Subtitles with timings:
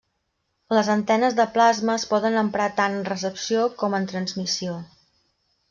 [0.75, 4.83] Les antenes de plasma es poden emprar tant en recepció com en transmissió.